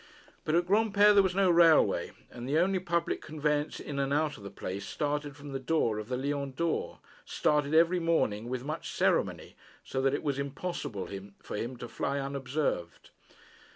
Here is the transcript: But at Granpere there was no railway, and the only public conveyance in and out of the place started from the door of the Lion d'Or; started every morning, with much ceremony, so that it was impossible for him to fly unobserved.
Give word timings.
But 0.45 0.55
at 0.55 0.65
Granpere 0.65 1.13
there 1.13 1.21
was 1.21 1.35
no 1.35 1.51
railway, 1.51 2.11
and 2.31 2.49
the 2.49 2.57
only 2.57 2.79
public 2.79 3.21
conveyance 3.21 3.79
in 3.79 3.99
and 3.99 4.11
out 4.11 4.35
of 4.35 4.41
the 4.41 4.49
place 4.49 4.83
started 4.83 5.35
from 5.37 5.51
the 5.51 5.59
door 5.59 5.99
of 5.99 6.09
the 6.09 6.17
Lion 6.17 6.53
d'Or; 6.57 6.97
started 7.23 7.75
every 7.75 7.99
morning, 7.99 8.49
with 8.49 8.65
much 8.65 8.89
ceremony, 8.91 9.55
so 9.83 10.01
that 10.01 10.15
it 10.15 10.23
was 10.23 10.39
impossible 10.39 11.07
for 11.39 11.55
him 11.55 11.77
to 11.77 11.87
fly 11.87 12.17
unobserved. 12.19 13.11